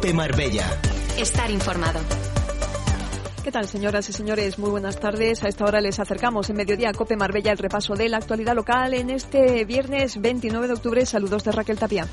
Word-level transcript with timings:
Cope 0.00 0.14
Marbella. 0.14 0.66
Estar 1.18 1.50
informado. 1.50 2.00
¿Qué 3.44 3.52
tal, 3.52 3.68
señoras 3.68 4.08
y 4.08 4.14
señores? 4.14 4.58
Muy 4.58 4.70
buenas 4.70 4.98
tardes. 4.98 5.44
A 5.44 5.48
esta 5.48 5.66
hora 5.66 5.82
les 5.82 6.00
acercamos 6.00 6.48
en 6.48 6.56
Mediodía 6.56 6.90
Cope 6.94 7.18
Marbella 7.18 7.52
el 7.52 7.58
repaso 7.58 7.92
de 7.92 8.08
la 8.08 8.16
actualidad 8.16 8.54
local 8.54 8.94
en 8.94 9.10
este 9.10 9.66
viernes 9.66 10.18
29 10.18 10.68
de 10.68 10.72
octubre. 10.72 11.04
Saludos 11.04 11.44
de 11.44 11.52
Raquel 11.52 11.78
Tapia. 11.78 12.06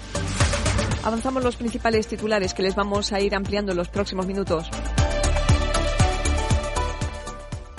Avanzamos 1.05 1.41
los 1.45 1.55
principales 1.55 2.07
titulares 2.07 2.53
que 2.53 2.61
les 2.61 2.75
vamos 2.75 3.13
a 3.13 3.21
ir 3.21 3.33
ampliando 3.33 3.71
en 3.71 3.77
los 3.77 3.87
próximos 3.87 4.27
minutos. 4.27 4.69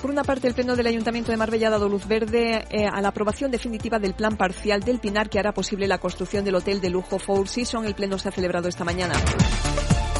Por 0.00 0.10
una 0.10 0.24
parte, 0.24 0.48
el 0.48 0.54
Pleno 0.54 0.74
del 0.74 0.86
Ayuntamiento 0.86 1.32
de 1.32 1.36
Marbella 1.36 1.68
ha 1.68 1.72
dado 1.72 1.86
luz 1.86 2.08
verde 2.08 2.64
eh, 2.70 2.86
a 2.86 3.02
la 3.02 3.08
aprobación 3.08 3.50
definitiva 3.50 3.98
del 3.98 4.14
plan 4.14 4.38
parcial 4.38 4.80
del 4.80 5.00
Pinar 5.00 5.28
que 5.28 5.38
hará 5.38 5.52
posible 5.52 5.86
la 5.86 5.98
construcción 5.98 6.46
del 6.46 6.54
hotel 6.54 6.80
de 6.80 6.88
lujo 6.88 7.18
Four 7.18 7.46
Seasons. 7.46 7.86
El 7.86 7.94
Pleno 7.94 8.18
se 8.18 8.30
ha 8.30 8.32
celebrado 8.32 8.68
esta 8.68 8.84
mañana. 8.84 9.12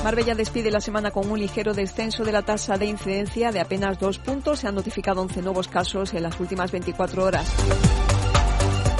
Marbella 0.05 0.35
despide 0.35 0.71
la 0.71 0.81
semana 0.81 1.11
con 1.11 1.31
un 1.31 1.39
ligero 1.39 1.75
descenso 1.75 2.25
de 2.25 2.33
la 2.33 2.43
tasa 2.43 2.79
de 2.79 2.87
incidencia 2.87 3.53
de 3.53 3.61
apenas 3.61 3.99
dos 3.99 4.19
puntos. 4.19 4.61
Se 4.61 4.69
han 4.69 4.75
notificado 4.75 5.21
11 5.23 5.43
nuevos 5.43 5.69
casos 5.69 6.15
en 6.15 6.23
las 6.23 6.39
últimas 6.41 6.71
24 6.71 7.25
horas. 7.25 7.49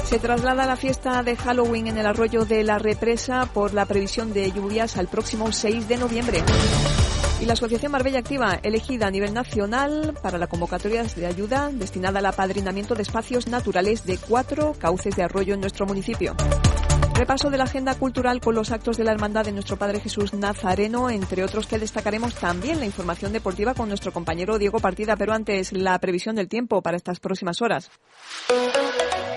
Se 0.03 0.19
traslada 0.19 0.65
la 0.65 0.75
fiesta 0.75 1.23
de 1.23 1.35
Halloween 1.35 1.87
en 1.87 1.97
el 1.99 2.05
arroyo 2.05 2.43
de 2.43 2.63
la 2.63 2.79
represa 2.79 3.45
por 3.53 3.73
la 3.73 3.85
previsión 3.85 4.33
de 4.33 4.51
lluvias 4.51 4.97
al 4.97 5.07
próximo 5.07 5.51
6 5.51 5.87
de 5.87 5.97
noviembre. 5.97 6.43
Y 7.39 7.45
la 7.45 7.53
Asociación 7.53 7.91
Marbella 7.91 8.19
Activa, 8.19 8.59
elegida 8.63 9.07
a 9.07 9.11
nivel 9.11 9.33
nacional 9.33 10.15
para 10.21 10.37
la 10.37 10.47
convocatoria 10.47 11.03
de 11.03 11.25
ayuda 11.25 11.69
destinada 11.71 12.19
al 12.19 12.25
apadrinamiento 12.25 12.95
de 12.95 13.03
espacios 13.03 13.47
naturales 13.47 14.05
de 14.05 14.17
cuatro 14.17 14.75
cauces 14.77 15.15
de 15.15 15.23
arroyo 15.23 15.53
en 15.53 15.61
nuestro 15.61 15.85
municipio. 15.85 16.35
Repaso 17.19 17.49
de 17.49 17.57
la 17.57 17.65
agenda 17.65 17.95
cultural 17.95 18.39
con 18.39 18.55
los 18.55 18.71
actos 18.71 18.95
de 18.95 19.03
la 19.03 19.11
Hermandad 19.11 19.43
de 19.43 19.51
nuestro 19.51 19.75
Padre 19.75 19.99
Jesús 19.99 20.33
Nazareno, 20.33 21.09
entre 21.09 21.43
otros 21.43 21.67
que 21.67 21.77
destacaremos 21.77 22.33
también 22.33 22.79
la 22.79 22.85
información 22.85 23.33
deportiva 23.33 23.73
con 23.73 23.89
nuestro 23.89 24.13
compañero 24.13 24.57
Diego 24.57 24.79
Partida, 24.79 25.17
pero 25.17 25.33
antes 25.33 25.73
la 25.73 25.99
previsión 25.99 26.37
del 26.37 26.47
tiempo 26.47 26.81
para 26.81 26.95
estas 26.95 27.19
próximas 27.19 27.61
horas. 27.61 27.91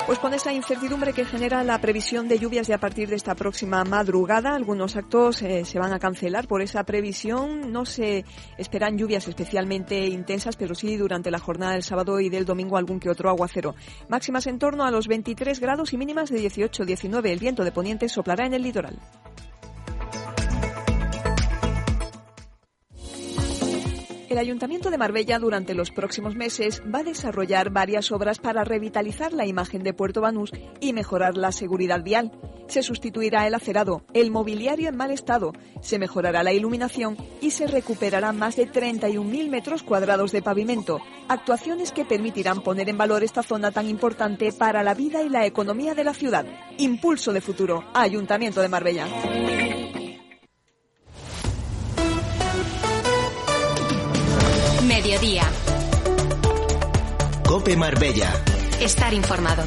Pues 0.06 0.18
con 0.18 0.34
esa 0.34 0.52
incertidumbre 0.52 1.12
que 1.12 1.24
genera 1.24 1.62
la 1.62 1.80
previsión 1.80 2.26
de 2.26 2.38
lluvias 2.38 2.66
de 2.66 2.74
a 2.74 2.78
partir 2.78 3.08
de 3.08 3.14
esta 3.14 3.36
próxima 3.36 3.84
madrugada, 3.84 4.54
algunos 4.54 4.96
actos 4.96 5.40
eh, 5.42 5.64
se 5.64 5.78
van 5.78 5.92
a 5.92 6.00
cancelar 6.00 6.48
por 6.48 6.60
esa 6.60 6.82
previsión. 6.82 7.70
No 7.72 7.84
se 7.86 8.24
esperan 8.58 8.98
lluvias 8.98 9.28
especialmente 9.28 10.06
intensas, 10.06 10.56
pero 10.56 10.74
sí 10.74 10.96
durante 10.96 11.30
la 11.30 11.38
jornada 11.38 11.74
del 11.74 11.84
sábado 11.84 12.18
y 12.18 12.30
del 12.30 12.44
domingo 12.44 12.76
algún 12.76 12.98
que 12.98 13.10
otro 13.10 13.30
aguacero. 13.30 13.76
Máximas 14.08 14.48
en 14.48 14.58
torno 14.58 14.84
a 14.84 14.90
los 14.90 15.06
23 15.06 15.60
grados 15.60 15.92
y 15.92 15.96
mínimas 15.96 16.30
de 16.30 16.40
18-19. 16.40 17.30
El 17.30 17.38
viento 17.38 17.62
de 17.62 17.70
poniente 17.70 18.08
soplará 18.08 18.44
en 18.44 18.54
el 18.54 18.62
litoral. 18.62 18.98
El 24.32 24.38
Ayuntamiento 24.38 24.90
de 24.90 24.96
Marbella 24.96 25.38
durante 25.38 25.74
los 25.74 25.90
próximos 25.90 26.36
meses 26.36 26.82
va 26.92 27.00
a 27.00 27.04
desarrollar 27.04 27.68
varias 27.68 28.10
obras 28.12 28.38
para 28.38 28.64
revitalizar 28.64 29.34
la 29.34 29.44
imagen 29.44 29.82
de 29.82 29.92
Puerto 29.92 30.22
Banús 30.22 30.52
y 30.80 30.94
mejorar 30.94 31.36
la 31.36 31.52
seguridad 31.52 32.02
vial. 32.02 32.32
Se 32.66 32.82
sustituirá 32.82 33.46
el 33.46 33.54
acerado, 33.54 34.06
el 34.14 34.30
mobiliario 34.30 34.88
en 34.88 34.96
mal 34.96 35.10
estado, 35.10 35.52
se 35.82 35.98
mejorará 35.98 36.42
la 36.42 36.54
iluminación 36.54 37.18
y 37.42 37.50
se 37.50 37.66
recuperará 37.66 38.32
más 38.32 38.56
de 38.56 38.66
31.000 38.66 39.50
metros 39.50 39.82
cuadrados 39.82 40.32
de 40.32 40.40
pavimento. 40.40 41.02
Actuaciones 41.28 41.92
que 41.92 42.06
permitirán 42.06 42.62
poner 42.62 42.88
en 42.88 42.96
valor 42.96 43.22
esta 43.22 43.42
zona 43.42 43.70
tan 43.70 43.86
importante 43.86 44.50
para 44.50 44.82
la 44.82 44.94
vida 44.94 45.22
y 45.22 45.28
la 45.28 45.44
economía 45.44 45.94
de 45.94 46.04
la 46.04 46.14
ciudad. 46.14 46.46
Impulso 46.78 47.34
de 47.34 47.42
futuro. 47.42 47.84
Ayuntamiento 47.92 48.62
de 48.62 48.68
Marbella. 48.70 49.08
Mediodía. 54.86 55.44
Cope 57.46 57.76
Marbella. 57.76 58.32
Estar 58.80 59.14
informado. 59.14 59.62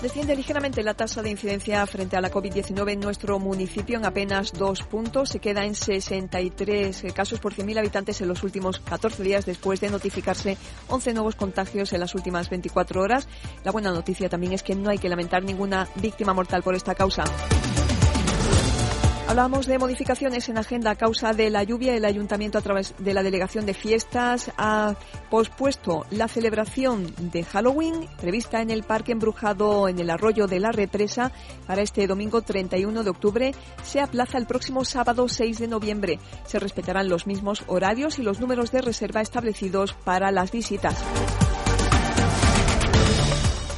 Desciende 0.00 0.36
ligeramente 0.36 0.82
la 0.82 0.94
tasa 0.94 1.22
de 1.22 1.30
incidencia 1.30 1.84
frente 1.86 2.16
a 2.16 2.20
la 2.20 2.30
COVID-19 2.30 2.92
en 2.92 3.00
nuestro 3.00 3.38
municipio 3.38 3.98
en 3.98 4.04
apenas 4.04 4.52
dos 4.52 4.82
puntos. 4.82 5.30
Se 5.30 5.40
queda 5.40 5.64
en 5.64 5.74
63 5.74 7.04
casos 7.14 7.40
por 7.40 7.54
100.000 7.54 7.78
habitantes 7.78 8.20
en 8.20 8.28
los 8.28 8.42
últimos 8.42 8.78
14 8.80 9.22
días 9.22 9.46
después 9.46 9.80
de 9.80 9.90
notificarse 9.90 10.56
11 10.88 11.14
nuevos 11.14 11.34
contagios 11.34 11.92
en 11.92 12.00
las 12.00 12.14
últimas 12.14 12.48
24 12.48 13.00
horas. 13.00 13.26
La 13.64 13.72
buena 13.72 13.90
noticia 13.90 14.28
también 14.28 14.52
es 14.52 14.62
que 14.62 14.74
no 14.76 14.90
hay 14.90 14.98
que 14.98 15.08
lamentar 15.08 15.42
ninguna 15.42 15.88
víctima 15.96 16.32
mortal 16.32 16.62
por 16.62 16.74
esta 16.74 16.94
causa. 16.94 17.24
Hablamos 19.34 19.66
de 19.66 19.80
modificaciones 19.80 20.48
en 20.48 20.58
agenda 20.58 20.92
a 20.92 20.94
causa 20.94 21.32
de 21.32 21.50
la 21.50 21.64
lluvia. 21.64 21.96
El 21.96 22.04
ayuntamiento, 22.04 22.56
a 22.56 22.60
través 22.60 22.94
de 23.00 23.12
la 23.12 23.24
delegación 23.24 23.66
de 23.66 23.74
fiestas, 23.74 24.52
ha 24.56 24.94
pospuesto 25.28 26.06
la 26.12 26.28
celebración 26.28 27.12
de 27.18 27.42
Halloween 27.42 28.06
prevista 28.20 28.62
en 28.62 28.70
el 28.70 28.84
Parque 28.84 29.10
Embrujado 29.10 29.88
en 29.88 29.98
el 29.98 30.10
Arroyo 30.10 30.46
de 30.46 30.60
la 30.60 30.70
Represa 30.70 31.32
para 31.66 31.82
este 31.82 32.06
domingo 32.06 32.42
31 32.42 33.02
de 33.02 33.10
octubre. 33.10 33.54
Se 33.82 33.98
aplaza 33.98 34.38
el 34.38 34.46
próximo 34.46 34.84
sábado 34.84 35.28
6 35.28 35.58
de 35.58 35.66
noviembre. 35.66 36.20
Se 36.44 36.60
respetarán 36.60 37.08
los 37.08 37.26
mismos 37.26 37.64
horarios 37.66 38.20
y 38.20 38.22
los 38.22 38.38
números 38.38 38.70
de 38.70 38.82
reserva 38.82 39.20
establecidos 39.20 39.94
para 40.04 40.30
las 40.30 40.52
visitas. 40.52 41.02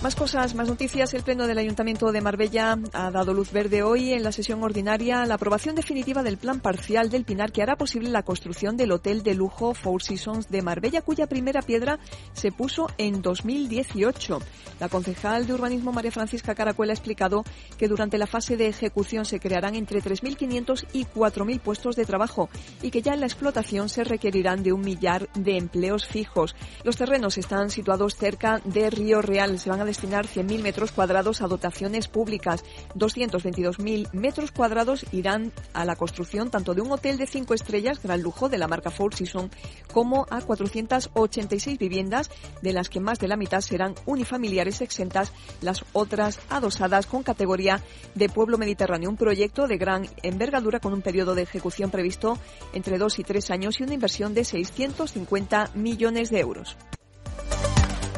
Más 0.02 0.14
cosas, 0.14 0.54
más 0.54 0.68
noticias. 0.68 1.14
El 1.14 1.22
Pleno 1.22 1.46
del 1.46 1.58
Ayuntamiento 1.58 2.12
de 2.12 2.20
Marbella 2.20 2.78
ha 2.92 3.10
dado 3.10 3.32
luz 3.32 3.50
verde 3.50 3.82
hoy 3.82 4.12
en 4.12 4.22
la 4.22 4.30
sesión 4.30 4.62
ordinaria 4.62 5.24
la 5.24 5.34
aprobación 5.34 5.74
definitiva 5.74 6.22
del 6.22 6.36
plan 6.36 6.60
parcial 6.60 7.08
del 7.08 7.24
Pinar 7.24 7.50
que 7.50 7.62
hará 7.62 7.76
posible 7.76 8.10
la 8.10 8.22
construcción 8.22 8.76
del 8.76 8.92
hotel 8.92 9.22
de 9.22 9.34
lujo 9.34 9.72
Four 9.74 10.02
Seasons 10.02 10.48
de 10.50 10.62
Marbella, 10.62 11.00
cuya 11.00 11.26
primera 11.26 11.62
piedra 11.62 11.98
se 12.34 12.52
puso 12.52 12.88
en 12.98 13.22
2018. 13.22 14.38
La 14.78 14.90
concejal 14.90 15.46
de 15.46 15.54
urbanismo 15.54 15.92
María 15.92 16.12
Francisca 16.12 16.54
Caracuela 16.54 16.92
ha 16.92 16.94
explicado 16.94 17.42
que 17.78 17.88
durante 17.88 18.18
la 18.18 18.26
fase 18.26 18.56
de 18.56 18.68
ejecución 18.68 19.24
se 19.24 19.40
crearán 19.40 19.74
entre 19.74 20.02
3.500 20.02 20.86
y 20.92 21.04
4.000 21.06 21.60
puestos 21.60 21.96
de 21.96 22.04
trabajo 22.04 22.50
y 22.82 22.90
que 22.90 23.00
ya 23.00 23.14
en 23.14 23.20
la 23.20 23.26
explotación 23.26 23.88
se 23.88 24.04
requerirán 24.04 24.62
de 24.62 24.74
un 24.74 24.82
millar 24.82 25.28
de 25.34 25.56
empleos 25.56 26.06
fijos. 26.06 26.54
Los 26.84 26.98
terrenos 26.98 27.38
están 27.38 27.70
situados 27.70 28.14
cerca 28.14 28.60
de 28.64 28.90
Río 28.90 29.22
Real. 29.22 29.58
Se 29.58 29.70
van 29.70 29.80
a 29.80 29.85
destinar 29.86 30.26
100.000 30.26 30.60
metros 30.62 30.92
cuadrados 30.92 31.40
a 31.40 31.46
dotaciones 31.46 32.08
públicas. 32.08 32.64
222.000 32.94 34.12
metros 34.12 34.52
cuadrados 34.52 35.06
irán 35.12 35.52
a 35.72 35.84
la 35.84 35.96
construcción 35.96 36.50
tanto 36.50 36.74
de 36.74 36.82
un 36.82 36.92
hotel 36.92 37.18
de 37.18 37.26
cinco 37.26 37.54
estrellas, 37.54 38.02
gran 38.02 38.22
lujo 38.22 38.48
de 38.48 38.58
la 38.58 38.68
marca 38.68 38.90
Four 38.90 39.14
Seasons, 39.14 39.50
como 39.92 40.26
a 40.30 40.40
486 40.40 41.78
viviendas, 41.78 42.30
de 42.62 42.72
las 42.72 42.88
que 42.88 43.00
más 43.00 43.18
de 43.18 43.28
la 43.28 43.36
mitad 43.36 43.60
serán 43.60 43.94
unifamiliares 44.04 44.80
exentas, 44.80 45.32
las 45.62 45.84
otras 45.92 46.40
adosadas 46.50 47.06
con 47.06 47.22
categoría 47.22 47.82
de 48.14 48.28
pueblo 48.28 48.58
mediterráneo. 48.58 49.10
Un 49.10 49.16
proyecto 49.16 49.66
de 49.66 49.78
gran 49.78 50.06
envergadura 50.22 50.80
con 50.80 50.92
un 50.92 51.02
periodo 51.02 51.34
de 51.34 51.42
ejecución 51.42 51.90
previsto 51.90 52.38
entre 52.72 52.98
dos 52.98 53.18
y 53.18 53.24
tres 53.24 53.50
años 53.50 53.80
y 53.80 53.84
una 53.84 53.94
inversión 53.94 54.34
de 54.34 54.44
650 54.44 55.70
millones 55.74 56.30
de 56.30 56.40
euros. 56.40 56.76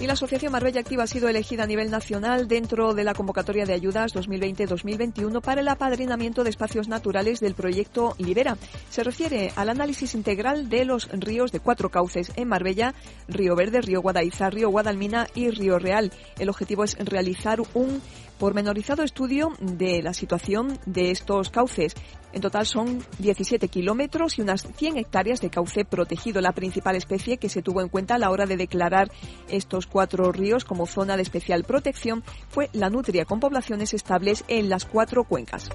Y 0.01 0.07
la 0.07 0.13
Asociación 0.13 0.53
Marbella 0.53 0.81
Activa 0.81 1.03
ha 1.03 1.07
sido 1.09 1.29
elegida 1.29 1.65
a 1.65 1.67
nivel 1.67 1.91
nacional 1.91 2.47
dentro 2.47 2.95
de 2.95 3.03
la 3.03 3.15
convocatoria 3.15 3.67
de 3.67 3.73
ayudas 3.73 4.15
2020-2021 4.15 5.41
para 5.41 5.61
el 5.61 5.67
apadrinamiento 5.67 6.45
de 6.45 6.51
espacios 6.51 6.87
naturales 6.87 7.41
del 7.41 7.55
proyecto 7.55 8.15
Libera. 8.19 8.57
Se 8.91 9.03
refiere 9.03 9.51
al 9.57 9.69
análisis 9.71 10.15
integral 10.15 10.69
de 10.69 10.85
los 10.85 11.09
ríos 11.11 11.51
de 11.51 11.59
cuatro 11.59 11.91
cauces 11.91 12.31
en 12.37 12.47
Marbella, 12.47 12.95
Río 13.27 13.57
Verde, 13.57 13.81
Río 13.81 14.01
Guadaiza, 14.01 14.51
Río 14.51 14.71
Guadalmina 14.71 15.27
y 15.35 15.51
Río 15.51 15.81
Real. 15.81 16.13
El 16.39 16.49
objetivo 16.49 16.85
es 16.85 16.97
realizar 17.01 17.61
un 17.75 18.01
pormenorizado 18.39 19.03
estudio 19.03 19.53
de 19.61 20.03
la 20.03 20.15
situación 20.15 20.79
de 20.87 21.11
estos 21.11 21.51
cauces. 21.51 21.95
En 22.33 22.41
total 22.41 22.67
son 22.67 23.05
17 23.19 23.69
kilómetros 23.69 24.39
y 24.39 24.43
unas 24.43 24.67
100 24.77 24.99
hectáreas 24.99 25.41
de 25.41 25.51
cauce 25.51 25.85
protegido, 25.85 26.41
la 26.41 26.53
principal 26.53 26.97
especie 26.97 27.39
que 27.39 27.49
se 27.49 27.63
tuvo 27.63 27.81
en 27.81 27.89
cuenta 27.89 28.15
a 28.15 28.19
la 28.19 28.31
hora 28.31 28.47
de 28.47 28.57
declarar 28.57 29.11
estos 29.49 29.87
cuatro 29.87 30.31
ríos 30.33 30.65
como 30.65 30.87
zona 30.87 31.17
de 31.17 31.23
especial 31.23 31.65
protección 31.65 32.23
fue 32.49 32.71
la 32.73 32.91
nutria, 32.91 33.25
con 33.25 33.41
poblaciones 33.41 33.95
estables 33.95 34.45
en 34.49 34.69
las 34.69 34.85
cuatro 34.85 35.25
cuencas. 35.25 35.71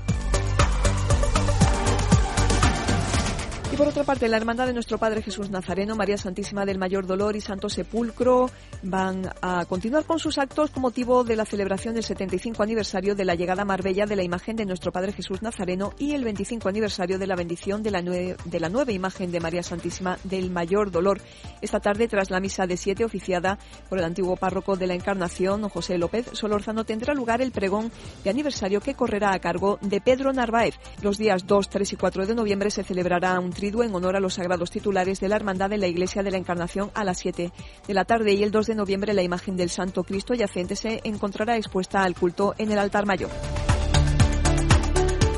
Y 3.74 3.76
por 3.76 3.88
otra 3.88 4.04
parte, 4.04 4.28
la 4.28 4.38
Hermandad 4.38 4.68
de 4.68 4.74
Nuestro 4.74 5.00
Padre 5.00 5.24
Jesús 5.24 5.50
Nazareno, 5.50 5.96
María 5.96 6.16
Santísima 6.16 6.64
del 6.64 6.78
Mayor 6.78 7.08
Dolor 7.08 7.36
y 7.36 7.42
Santo 7.42 7.70
Sepulcro 7.70 8.52
van 8.84 9.32
a 9.42 9.66
continuar 9.66 10.06
con 10.06 10.20
sus 10.20 10.38
actos 10.38 10.70
con 10.70 10.84
motivo 10.84 11.24
de 11.24 11.36
la 11.36 11.44
celebración 11.44 11.96
del 11.96 12.04
75 12.04 12.62
aniversario 12.62 13.16
de 13.16 13.26
la 13.26 13.34
llegada 13.34 13.64
a 13.64 13.66
Marbella 13.66 14.06
de 14.06 14.16
la 14.16 14.22
imagen 14.22 14.58
de 14.58 14.66
Nuestro 14.66 14.92
Padre 14.92 15.12
Jesús 15.12 15.42
Nazareno 15.42 15.94
y 15.98 16.12
el 16.12 16.24
25 16.24 16.70
aniversario 16.70 17.18
de 17.18 17.26
la 17.26 17.36
bendición 17.36 17.82
de 17.82 17.90
la, 17.90 18.04
de 18.04 18.60
la 18.60 18.70
nueva 18.70 18.92
imagen 18.92 19.32
de 19.32 19.40
María 19.40 19.64
Santísima 19.64 20.20
del 20.24 20.52
Mayor 20.52 20.92
Dolor. 20.92 21.20
Esta 21.60 21.80
tarde, 21.80 22.08
tras 22.08 22.30
la 22.30 22.40
misa 22.40 22.68
de 22.68 22.78
siete 22.78 23.04
oficiada 23.04 23.58
por 23.90 23.98
el 23.98 24.06
antiguo 24.06 24.36
párroco 24.36 24.76
de 24.76 24.86
la 24.86 24.94
Encarnación, 24.94 25.68
José 25.68 25.98
López 25.98 26.28
Solórzano, 26.34 26.86
tendrá 26.86 27.16
lugar 27.16 27.42
el 27.42 27.52
pregón 27.52 27.92
de 28.24 28.30
aniversario 28.30 28.82
que 28.82 28.94
correrá 28.94 29.34
a 29.34 29.40
cargo 29.40 29.80
de 29.82 30.00
Pedro 30.00 30.32
Narváez. 30.32 30.76
Los 31.02 31.18
días 31.18 31.48
2, 31.48 31.70
3 31.70 31.94
y 31.94 31.96
4 31.96 32.28
de 32.28 32.36
noviembre 32.36 32.70
se 32.70 32.84
celebrará 32.84 33.40
un 33.40 33.52
en 33.64 33.96
honor 33.96 34.18
a 34.18 34.20
los 34.20 34.34
sagrados 34.34 34.72
titulares 34.72 35.22
de 35.22 35.30
la 35.30 35.38
Hermandad 35.38 35.70
de 35.70 35.78
la 35.78 35.88
Iglesia 35.88 36.22
de 36.22 36.32
la 36.32 36.38
Encarnación 36.38 36.92
a 36.94 37.06
las 37.06 37.20
7 37.20 37.52
de 37.88 37.94
la 37.94 38.04
tarde 38.04 38.34
y 38.34 38.44
el 38.44 38.52
2 38.52 38.68
de 38.68 38.76
noviembre 38.76 39.14
la 39.14 39.24
imagen 39.24 39.56
del 39.56 39.70
Santo 39.70 40.04
Cristo 40.04 40.34
yacente 40.34 40.76
se 40.76 41.00
encontrará 41.06 41.56
expuesta 41.56 42.04
al 42.04 42.14
culto 42.14 42.56
en 42.58 42.72
el 42.72 42.78
altar 42.78 43.06
mayor. 43.06 43.30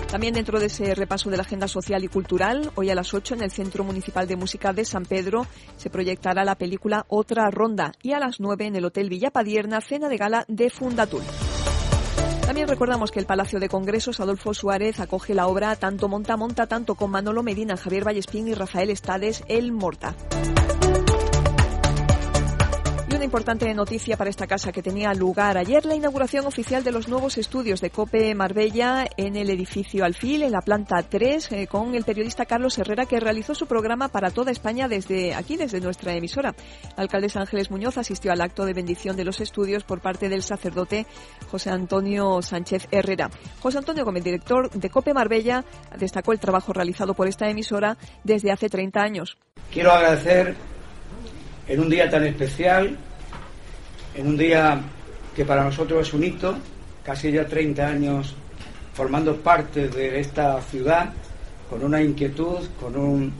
También 0.09 0.33
dentro 0.33 0.59
de 0.59 0.67
ese 0.67 0.95
repaso 0.95 1.29
de 1.29 1.37
la 1.37 1.43
agenda 1.43 1.67
social 1.67 2.03
y 2.03 2.07
cultural, 2.07 2.71
hoy 2.75 2.89
a 2.89 2.95
las 2.95 3.13
8 3.13 3.35
en 3.35 3.43
el 3.43 3.51
Centro 3.51 3.83
Municipal 3.83 4.27
de 4.27 4.37
Música 4.37 4.73
de 4.73 4.85
San 4.85 5.05
Pedro 5.05 5.45
se 5.77 5.89
proyectará 5.89 6.43
la 6.43 6.55
película 6.55 7.05
Otra 7.09 7.51
Ronda 7.51 7.91
y 8.01 8.13
a 8.13 8.19
las 8.19 8.39
9 8.39 8.65
en 8.65 8.75
el 8.75 8.85
Hotel 8.85 9.09
Villapadierna, 9.09 9.81
cena 9.81 10.09
de 10.09 10.17
gala 10.17 10.45
de 10.47 10.69
Fundatul. 10.71 11.21
También 12.45 12.67
recordamos 12.67 13.11
que 13.11 13.19
el 13.19 13.25
Palacio 13.25 13.59
de 13.59 13.69
Congresos 13.69 14.19
Adolfo 14.19 14.53
Suárez 14.53 14.99
acoge 14.99 15.33
la 15.33 15.47
obra 15.47 15.75
Tanto 15.75 16.07
Monta 16.07 16.37
Monta, 16.37 16.67
tanto 16.67 16.95
con 16.95 17.09
Manolo 17.09 17.41
Medina, 17.41 17.75
Javier 17.75 18.05
Vallespín 18.05 18.47
y 18.47 18.53
Rafael 18.53 18.91
Estades, 18.91 19.43
El 19.47 19.71
Morta 19.71 20.15
una 23.15 23.25
importante 23.25 23.73
noticia 23.73 24.17
para 24.17 24.29
esta 24.29 24.45
casa 24.45 24.73
que 24.73 24.81
tenía 24.81 25.13
lugar 25.13 25.57
ayer, 25.57 25.85
la 25.85 25.95
inauguración 25.95 26.45
oficial 26.45 26.83
de 26.83 26.91
los 26.91 27.07
nuevos 27.07 27.37
estudios 27.37 27.79
de 27.79 27.89
COPE 27.89 28.35
Marbella 28.35 29.05
en 29.15 29.37
el 29.37 29.49
edificio 29.49 30.03
Alfil, 30.03 30.43
en 30.43 30.51
la 30.51 30.61
planta 30.61 31.01
3, 31.01 31.51
eh, 31.53 31.67
con 31.67 31.95
el 31.95 32.03
periodista 32.03 32.45
Carlos 32.45 32.77
Herrera, 32.77 33.05
que 33.05 33.19
realizó 33.19 33.55
su 33.55 33.67
programa 33.67 34.09
para 34.09 34.31
toda 34.31 34.51
España 34.51 34.89
desde 34.89 35.33
aquí, 35.33 35.55
desde 35.55 35.79
nuestra 35.79 36.13
emisora. 36.13 36.55
El 36.97 37.03
alcalde 37.03 37.31
Ángeles 37.35 37.71
Muñoz 37.71 37.97
asistió 37.97 38.33
al 38.33 38.41
acto 38.41 38.65
de 38.65 38.73
bendición 38.73 39.15
de 39.15 39.23
los 39.23 39.39
estudios 39.39 39.83
por 39.85 40.01
parte 40.01 40.27
del 40.27 40.43
sacerdote 40.43 41.05
José 41.49 41.69
Antonio 41.69 42.41
Sánchez 42.41 42.87
Herrera. 42.91 43.29
José 43.61 43.77
Antonio, 43.77 44.03
como 44.03 44.19
director 44.19 44.69
de 44.69 44.89
COPE 44.89 45.13
Marbella, 45.13 45.63
destacó 45.97 46.33
el 46.33 46.39
trabajo 46.39 46.73
realizado 46.73 47.13
por 47.13 47.27
esta 47.27 47.49
emisora 47.49 47.97
desde 48.23 48.51
hace 48.51 48.67
30 48.67 48.99
años. 48.99 49.37
Quiero 49.71 49.91
agradecer 49.91 50.74
en 51.67 51.79
un 51.79 51.89
día 51.89 52.09
tan 52.09 52.25
especial, 52.25 52.97
en 54.15 54.27
un 54.27 54.37
día 54.37 54.81
que 55.35 55.45
para 55.45 55.63
nosotros 55.63 56.07
es 56.07 56.13
un 56.13 56.23
hito, 56.23 56.55
casi 57.03 57.31
ya 57.31 57.45
30 57.45 57.87
años 57.87 58.35
formando 58.93 59.35
parte 59.35 59.89
de 59.89 60.19
esta 60.19 60.61
ciudad, 60.61 61.11
con 61.69 61.83
una 61.83 62.01
inquietud, 62.01 62.65
con 62.79 62.95
un, 62.95 63.33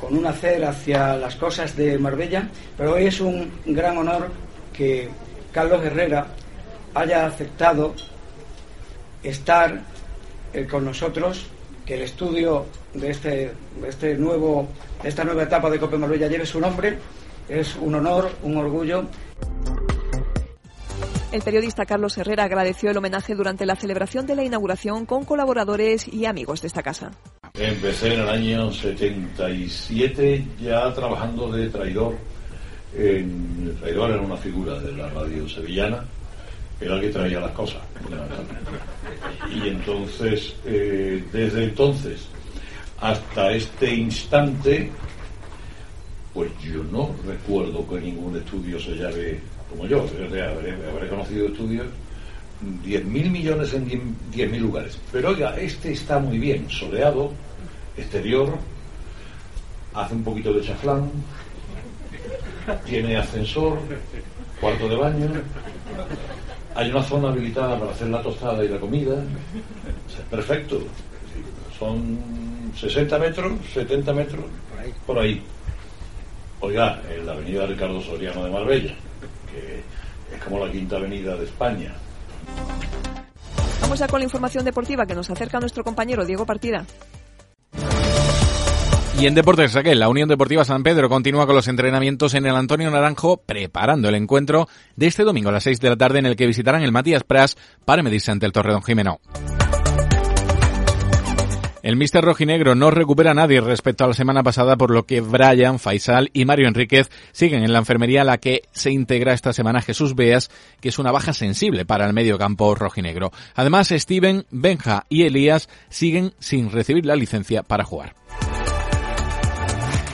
con 0.00 0.16
un 0.16 0.26
hacer 0.26 0.64
hacia 0.64 1.16
las 1.16 1.36
cosas 1.36 1.76
de 1.76 1.98
Marbella, 1.98 2.48
pero 2.76 2.94
hoy 2.94 3.06
es 3.06 3.20
un 3.20 3.52
gran 3.66 3.96
honor 3.98 4.30
que 4.72 5.08
Carlos 5.52 5.84
Herrera 5.84 6.26
haya 6.94 7.26
aceptado 7.26 7.94
estar 9.22 9.80
eh, 10.52 10.66
con 10.66 10.84
nosotros, 10.84 11.46
que 11.90 11.96
el 11.96 12.02
estudio 12.02 12.66
de 12.94 13.10
este, 13.10 13.52
de 13.80 13.88
este 13.88 14.14
nuevo 14.14 14.68
esta 15.02 15.24
nueva 15.24 15.42
etapa 15.42 15.68
de 15.68 15.80
Cope 15.80 15.98
Marbella 15.98 16.28
lleve 16.28 16.46
su 16.46 16.60
nombre. 16.60 16.96
Es 17.48 17.74
un 17.74 17.96
honor, 17.96 18.30
un 18.44 18.56
orgullo. 18.58 19.06
El 21.32 21.42
periodista 21.42 21.84
Carlos 21.86 22.16
Herrera 22.16 22.44
agradeció 22.44 22.92
el 22.92 22.96
homenaje 22.96 23.34
durante 23.34 23.66
la 23.66 23.74
celebración 23.74 24.24
de 24.24 24.36
la 24.36 24.44
inauguración 24.44 25.04
con 25.04 25.24
colaboradores 25.24 26.06
y 26.06 26.26
amigos 26.26 26.60
de 26.60 26.68
esta 26.68 26.84
casa. 26.84 27.10
Empecé 27.54 28.14
en 28.14 28.20
el 28.20 28.28
año 28.28 28.70
77 28.70 30.46
ya 30.60 30.94
trabajando 30.94 31.50
de 31.50 31.70
traidor. 31.70 32.14
En, 32.96 33.76
traidor 33.80 34.12
era 34.12 34.20
una 34.20 34.36
figura 34.36 34.78
de 34.78 34.92
la 34.92 35.08
radio 35.08 35.48
sevillana, 35.48 36.04
era 36.80 36.94
el 36.94 37.00
que 37.00 37.08
traía 37.08 37.40
las 37.40 37.52
cosas. 37.52 37.82
Y 39.52 39.68
entonces, 39.68 40.54
eh, 40.64 41.22
desde 41.32 41.64
entonces 41.64 42.26
hasta 43.00 43.52
este 43.52 43.94
instante, 43.94 44.90
pues 46.34 46.50
yo 46.62 46.84
no 46.84 47.14
recuerdo 47.26 47.86
que 47.88 48.00
ningún 48.00 48.36
estudio 48.36 48.78
se 48.78 48.94
llame 48.96 49.38
como 49.70 49.86
yo. 49.86 50.00
habré, 50.02 51.08
conocido 51.08 51.46
estudios 51.46 51.86
10.000 52.84 53.30
millones 53.30 53.72
en 53.72 53.88
10.000 54.32 54.58
lugares. 54.58 54.98
Pero 55.10 55.30
oiga, 55.30 55.56
este 55.58 55.92
está 55.92 56.18
muy 56.18 56.38
bien, 56.38 56.68
soleado, 56.68 57.32
exterior, 57.96 58.58
hace 59.94 60.14
un 60.14 60.24
poquito 60.24 60.52
de 60.52 60.62
chaflán, 60.62 61.10
tiene 62.84 63.16
ascensor, 63.16 63.78
cuarto 64.60 64.88
de 64.88 64.96
baño, 64.96 65.30
hay 66.80 66.90
una 66.90 67.02
zona 67.02 67.28
habilitada 67.28 67.78
para 67.78 67.92
hacer 67.92 68.08
la 68.08 68.22
tostada 68.22 68.64
y 68.64 68.68
la 68.68 68.78
comida. 68.78 69.16
perfecto. 70.30 70.80
Son 71.78 72.18
60 72.74 73.18
metros, 73.18 73.52
70 73.74 74.12
metros, 74.14 74.44
por 75.06 75.18
ahí. 75.18 75.42
Oiga, 76.60 77.02
en 77.10 77.26
la 77.26 77.32
avenida 77.32 77.66
Ricardo 77.66 78.00
Soriano 78.00 78.44
de 78.44 78.50
Marbella, 78.50 78.94
que 79.52 80.34
es 80.34 80.42
como 80.42 80.64
la 80.64 80.72
quinta 80.72 80.96
avenida 80.96 81.36
de 81.36 81.44
España. 81.44 81.92
Vamos 83.82 83.98
ya 83.98 84.08
con 84.08 84.20
la 84.20 84.24
información 84.24 84.64
deportiva 84.64 85.04
que 85.04 85.14
nos 85.14 85.28
acerca 85.28 85.60
nuestro 85.60 85.84
compañero 85.84 86.24
Diego 86.24 86.46
Partida. 86.46 86.86
Y 89.20 89.26
en 89.26 89.34
Deportes 89.34 89.74
Raquel, 89.74 90.00
la 90.00 90.08
Unión 90.08 90.30
Deportiva 90.30 90.64
San 90.64 90.82
Pedro 90.82 91.10
continúa 91.10 91.44
con 91.44 91.54
los 91.54 91.68
entrenamientos 91.68 92.32
en 92.32 92.46
el 92.46 92.56
Antonio 92.56 92.90
Naranjo, 92.90 93.42
preparando 93.44 94.08
el 94.08 94.14
encuentro 94.14 94.66
de 94.96 95.08
este 95.08 95.24
domingo 95.24 95.50
a 95.50 95.52
las 95.52 95.64
6 95.64 95.78
de 95.78 95.90
la 95.90 95.96
tarde 95.96 96.20
en 96.20 96.24
el 96.24 96.36
que 96.36 96.46
visitarán 96.46 96.80
el 96.80 96.90
Matías 96.90 97.22
Pras 97.22 97.58
para 97.84 98.02
medirse 98.02 98.30
ante 98.30 98.46
el 98.46 98.52
Torredón 98.52 98.82
Jimeno. 98.82 99.20
El 101.82 101.96
Mister 101.96 102.24
Rojinegro 102.24 102.74
no 102.74 102.90
recupera 102.90 103.32
a 103.32 103.34
nadie 103.34 103.60
respecto 103.60 104.04
a 104.04 104.08
la 104.08 104.14
semana 104.14 104.42
pasada, 104.42 104.76
por 104.76 104.90
lo 104.90 105.04
que 105.04 105.20
Brian, 105.20 105.78
Faisal 105.78 106.30
y 106.32 106.46
Mario 106.46 106.68
Enríquez 106.68 107.10
siguen 107.32 107.62
en 107.62 107.74
la 107.74 107.78
enfermería 107.80 108.22
a 108.22 108.24
la 108.24 108.38
que 108.38 108.62
se 108.72 108.90
integra 108.90 109.34
esta 109.34 109.52
semana 109.52 109.82
Jesús 109.82 110.14
Beas, 110.14 110.50
que 110.80 110.88
es 110.88 110.98
una 110.98 111.12
baja 111.12 111.34
sensible 111.34 111.84
para 111.84 112.06
el 112.06 112.14
medio 112.14 112.38
campo 112.38 112.74
rojinegro. 112.74 113.32
Además, 113.54 113.92
Steven, 113.94 114.46
Benja 114.50 115.04
y 115.10 115.24
Elías 115.24 115.68
siguen 115.90 116.32
sin 116.38 116.70
recibir 116.70 117.04
la 117.04 117.16
licencia 117.16 117.62
para 117.62 117.84
jugar. 117.84 118.14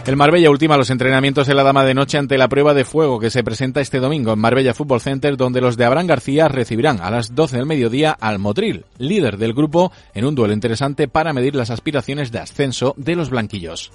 El 0.07 0.15
Marbella 0.15 0.51
ultima 0.51 0.77
los 0.77 0.91
entrenamientos 0.91 1.49
de 1.49 1.55
la 1.55 1.65
Dama 1.65 1.85
de 1.85 1.93
Noche 1.93 2.17
ante 2.17 2.39
la 2.39 2.49
prueba 2.49 2.75
de 2.75 2.85
fuego 2.85 3.19
que 3.19 3.29
se 3.29 3.43
presenta 3.43 3.81
este 3.81 3.99
domingo 3.99 4.33
en 4.33 4.39
Marbella 4.39 4.73
Football 4.73 5.01
Center, 5.01 5.37
donde 5.37 5.61
los 5.61 5.77
de 5.77 5.85
Abraham 5.85 6.07
García 6.07 6.47
recibirán 6.47 7.01
a 7.01 7.11
las 7.11 7.35
12 7.35 7.57
del 7.57 7.67
mediodía 7.67 8.13
al 8.13 8.39
Motril, 8.39 8.85
líder 8.99 9.37
del 9.37 9.53
grupo, 9.53 9.91
en 10.15 10.25
un 10.25 10.37
duelo 10.37 10.55
interesante 10.55 11.09
para 11.09 11.33
medir 11.33 11.57
las 11.57 11.71
aspiraciones 11.71 12.31
de 12.31 12.39
ascenso 12.39 12.95
de 12.97 13.17
los 13.17 13.31
blanquillos. 13.31 13.91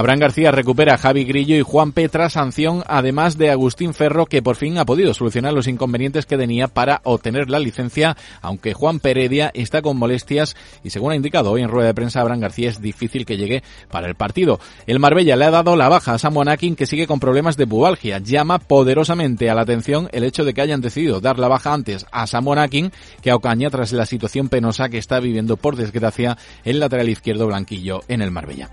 Abraham 0.00 0.20
García 0.20 0.50
recupera 0.50 0.94
a 0.94 0.96
Javi 0.96 1.26
Grillo 1.26 1.56
y 1.56 1.60
Juan 1.60 1.92
Petra 1.92 2.30
sanción, 2.30 2.82
además 2.86 3.36
de 3.36 3.50
Agustín 3.50 3.92
Ferro, 3.92 4.24
que 4.24 4.40
por 4.40 4.56
fin 4.56 4.78
ha 4.78 4.86
podido 4.86 5.12
solucionar 5.12 5.52
los 5.52 5.68
inconvenientes 5.68 6.24
que 6.24 6.38
tenía 6.38 6.68
para 6.68 7.02
obtener 7.04 7.50
la 7.50 7.58
licencia, 7.58 8.16
aunque 8.40 8.72
Juan 8.72 9.00
Peredia 9.00 9.50
está 9.52 9.82
con 9.82 9.98
molestias 9.98 10.56
y 10.82 10.88
según 10.88 11.12
ha 11.12 11.16
indicado 11.16 11.50
hoy 11.50 11.60
en 11.60 11.68
rueda 11.68 11.88
de 11.88 11.94
prensa 11.94 12.22
Abraham 12.22 12.40
García 12.40 12.70
es 12.70 12.80
difícil 12.80 13.26
que 13.26 13.36
llegue 13.36 13.62
para 13.90 14.08
el 14.08 14.14
partido. 14.14 14.58
El 14.86 15.00
Marbella 15.00 15.36
le 15.36 15.44
ha 15.44 15.50
dado 15.50 15.76
la 15.76 15.90
baja 15.90 16.14
a 16.14 16.18
Samuel 16.18 16.48
Akin 16.48 16.76
que 16.76 16.86
sigue 16.86 17.06
con 17.06 17.20
problemas 17.20 17.58
de 17.58 17.66
pubalgia. 17.66 18.20
Llama 18.20 18.58
poderosamente 18.58 19.50
a 19.50 19.54
la 19.54 19.60
atención 19.60 20.08
el 20.12 20.24
hecho 20.24 20.46
de 20.46 20.54
que 20.54 20.62
hayan 20.62 20.80
decidido 20.80 21.20
dar 21.20 21.38
la 21.38 21.48
baja 21.48 21.74
antes 21.74 22.06
a 22.10 22.26
Samuel 22.26 22.60
Akin 22.60 22.90
que 23.20 23.32
a 23.32 23.36
Ocaña 23.36 23.68
tras 23.68 23.92
la 23.92 24.06
situación 24.06 24.48
penosa 24.48 24.88
que 24.88 24.96
está 24.96 25.20
viviendo 25.20 25.58
por 25.58 25.76
desgracia 25.76 26.38
el 26.64 26.80
lateral 26.80 27.10
izquierdo 27.10 27.48
blanquillo 27.48 28.00
en 28.08 28.22
el 28.22 28.30
Marbella. 28.30 28.70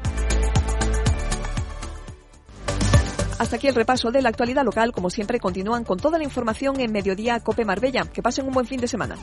Hasta 3.39 3.57
aquí 3.57 3.67
el 3.67 3.75
repaso 3.75 4.11
de 4.11 4.21
la 4.21 4.29
actualidad 4.29 4.63
local. 4.63 4.91
Como 4.91 5.09
siempre, 5.09 5.39
continúan 5.39 5.83
con 5.83 5.99
toda 5.99 6.17
la 6.17 6.23
información 6.23 6.79
en 6.79 6.91
Mediodía 6.91 7.39
Cope 7.39 7.65
Marbella. 7.65 8.05
Que 8.05 8.21
pasen 8.21 8.47
un 8.47 8.53
buen 8.53 8.65
fin 8.65 8.79
de 8.79 8.87
semana. 8.87 9.15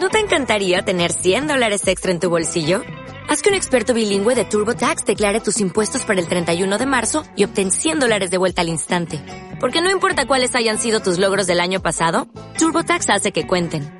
¿No 0.00 0.08
te 0.08 0.18
encantaría 0.18 0.82
tener 0.82 1.12
100 1.12 1.46
dólares 1.46 1.86
extra 1.86 2.10
en 2.10 2.20
tu 2.20 2.30
bolsillo? 2.30 2.82
Haz 3.28 3.42
que 3.42 3.50
un 3.50 3.54
experto 3.54 3.94
bilingüe 3.94 4.34
de 4.34 4.44
TurboTax 4.44 5.04
declare 5.04 5.40
tus 5.40 5.60
impuestos 5.60 6.04
para 6.04 6.18
el 6.18 6.26
31 6.26 6.78
de 6.78 6.86
marzo 6.86 7.22
y 7.36 7.44
obtén 7.44 7.70
100 7.70 8.00
dólares 8.00 8.30
de 8.30 8.38
vuelta 8.38 8.62
al 8.62 8.68
instante. 8.68 9.22
Porque 9.60 9.82
no 9.82 9.90
importa 9.90 10.26
cuáles 10.26 10.54
hayan 10.54 10.78
sido 10.78 11.00
tus 11.00 11.18
logros 11.18 11.46
del 11.46 11.60
año 11.60 11.80
pasado, 11.80 12.26
TurboTax 12.58 13.10
hace 13.10 13.30
que 13.30 13.46
cuenten. 13.46 13.99